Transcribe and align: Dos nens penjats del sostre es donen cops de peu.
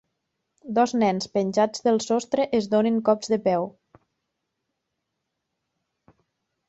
Dos 0.77 0.93
nens 1.01 1.27
penjats 1.35 1.83
del 1.87 2.01
sostre 2.05 2.47
es 2.61 2.69
donen 2.71 2.99
cops 3.09 3.31
de 3.35 3.41
peu. 3.45 3.69